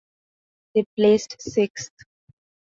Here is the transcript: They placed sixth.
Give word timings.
They 0.73 0.85
placed 0.95 1.39
sixth. 1.39 1.91